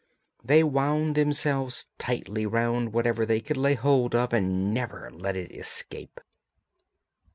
[0.43, 5.51] They wound themselves tightly round whatever they could lay hold of and never let it
[5.51, 6.19] escape.